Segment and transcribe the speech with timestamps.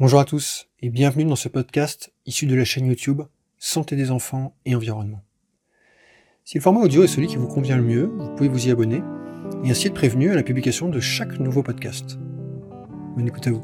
[0.00, 3.22] Bonjour à tous et bienvenue dans ce podcast issu de la chaîne YouTube
[3.58, 5.22] Santé des enfants et environnement.
[6.44, 8.72] Si le format audio est celui qui vous convient le mieux, vous pouvez vous y
[8.72, 9.04] abonner
[9.62, 12.18] et ainsi être prévenu à la publication de chaque nouveau podcast.
[13.14, 13.62] Bonne écoute à vous.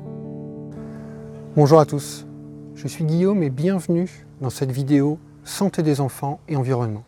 [1.57, 2.29] Bonjour à tous,
[2.77, 4.09] je suis Guillaume et bienvenue
[4.41, 7.05] dans cette vidéo Santé des enfants et environnement,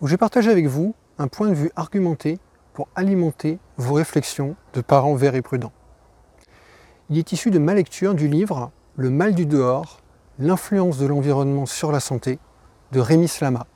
[0.00, 2.40] où je vais partager avec vous un point de vue argumenté
[2.72, 5.72] pour alimenter vos réflexions de parents verts et prudents.
[7.10, 10.00] Il est issu de ma lecture du livre Le mal du dehors,
[10.38, 12.38] l'influence de l'environnement sur la santé
[12.92, 13.66] de Rémi Slama,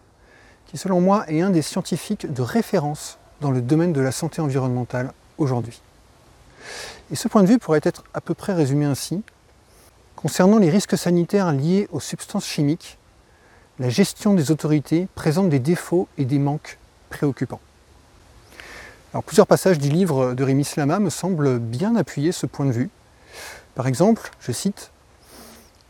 [0.66, 4.40] qui selon moi est un des scientifiques de référence dans le domaine de la santé
[4.40, 5.82] environnementale aujourd'hui.
[7.10, 9.22] Et ce point de vue pourrait être à peu près résumé ainsi.
[10.16, 12.96] Concernant les risques sanitaires liés aux substances chimiques,
[13.78, 16.78] la gestion des autorités présente des défauts et des manques
[17.10, 17.60] préoccupants.
[19.12, 22.72] Alors, plusieurs passages du livre de Rémi Slama me semblent bien appuyer ce point de
[22.72, 22.90] vue,
[23.74, 24.90] par exemple, je cite,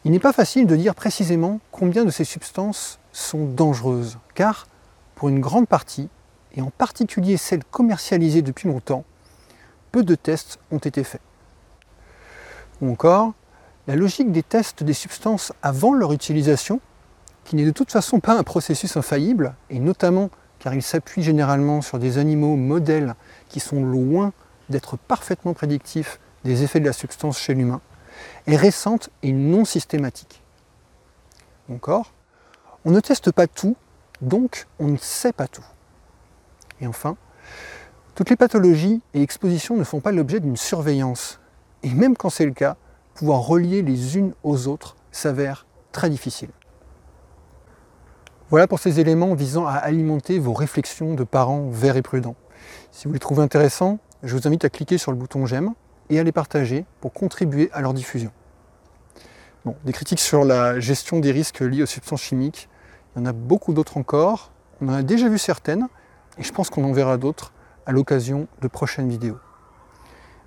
[0.05, 4.67] Il n'est pas facile de dire précisément combien de ces substances sont dangereuses, car
[5.15, 6.09] pour une grande partie,
[6.55, 9.05] et en particulier celles commercialisées depuis longtemps,
[9.91, 11.21] peu de tests ont été faits.
[12.81, 13.33] Ou encore,
[13.87, 16.81] la logique des tests des substances avant leur utilisation,
[17.45, 21.83] qui n'est de toute façon pas un processus infaillible, et notamment car il s'appuie généralement
[21.83, 23.15] sur des animaux modèles
[23.49, 24.33] qui sont loin
[24.69, 27.81] d'être parfaitement prédictifs des effets de la substance chez l'humain
[28.47, 30.43] est récente et non systématique.
[31.71, 32.13] Encore,
[32.85, 33.77] on ne teste pas tout,
[34.23, 35.65] donc on ne sait pas tout.
[36.81, 37.17] Et enfin,
[38.15, 41.41] toutes les pathologies et expositions ne font pas l'objet d'une surveillance.
[41.83, 42.77] Et même quand c'est le cas,
[43.15, 46.51] pouvoir relier les unes aux autres s'avère très difficile.
[48.51, 52.37] Voilà pour ces éléments visant à alimenter vos réflexions de parents verts et prudents.
[52.93, 55.75] Si vous les trouvez intéressants, je vous invite à cliquer sur le bouton j'aime
[56.11, 58.31] et à les partager pour contribuer à leur diffusion.
[59.65, 62.69] Bon, des critiques sur la gestion des risques liés aux substances chimiques,
[63.15, 64.53] il y en a beaucoup d'autres encore.
[64.81, 65.89] On en a déjà vu certaines
[66.39, 67.53] et je pense qu'on en verra d'autres
[67.87, 69.39] à l'occasion de prochaines vidéos.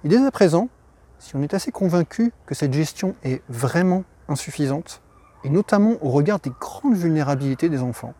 [0.03, 0.69] Et dès à présent,
[1.19, 5.01] si on est assez convaincu que cette gestion est vraiment insuffisante,
[5.43, 8.13] et notamment au regard des grandes vulnérabilités des enfants,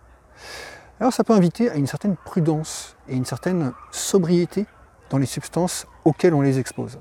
[0.99, 4.65] alors ça peut inviter à une certaine prudence et une certaine sobriété
[5.09, 6.99] dans les substances auxquelles on les expose.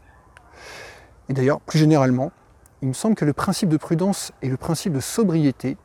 [1.30, 2.32] Et d'ailleurs, plus généralement,
[2.82, 5.76] il me semble que le principe de prudence et le principe de sobriété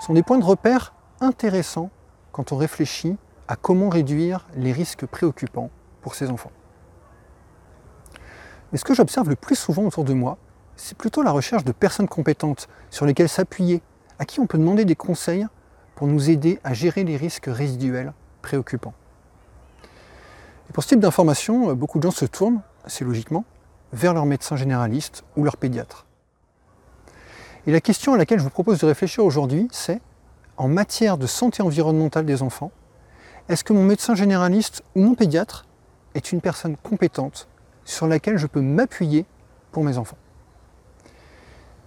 [0.00, 1.90] sont des points de repère intéressants
[2.32, 5.68] quand on réfléchit à comment réduire les risques préoccupants
[6.00, 6.50] pour ces enfants.
[8.72, 10.38] Mais ce que j'observe le plus souvent autour de moi,
[10.74, 13.82] c'est plutôt la recherche de personnes compétentes sur lesquelles s'appuyer,
[14.18, 15.46] à qui on peut demander des conseils
[15.96, 18.94] pour nous aider à gérer les risques résiduels préoccupants.
[20.70, 23.44] Et pour ce type d'information, beaucoup de gens se tournent, assez logiquement,
[23.94, 26.06] vers leur médecin généraliste ou leur pédiatre.
[27.66, 30.00] Et la question à laquelle je vous propose de réfléchir aujourd'hui, c'est,
[30.56, 32.72] en matière de santé environnementale des enfants,
[33.48, 35.66] est-ce que mon médecin généraliste ou mon pédiatre
[36.14, 37.48] est une personne compétente
[37.84, 39.26] sur laquelle je peux m'appuyer
[39.72, 40.18] pour mes enfants?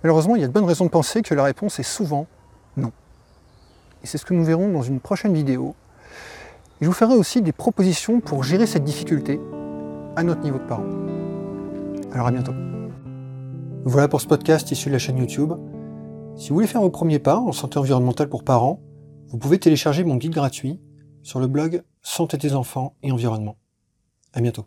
[0.03, 2.27] Malheureusement, il y a de bonnes raisons de penser que la réponse est souvent
[2.77, 2.91] non.
[4.03, 5.75] Et c'est ce que nous verrons dans une prochaine vidéo.
[6.79, 9.39] Et je vous ferai aussi des propositions pour gérer cette difficulté
[10.15, 11.16] à notre niveau de parents.
[12.17, 12.55] Alors à bientôt.
[13.85, 15.53] Voilà pour ce podcast issu de la chaîne YouTube.
[16.35, 18.81] Si vous voulez faire vos premiers pas en santé environnementale pour parents,
[19.27, 20.81] vous pouvez télécharger mon guide gratuit
[21.21, 23.59] sur le blog Santé des enfants et environnement.
[24.33, 24.65] À bientôt.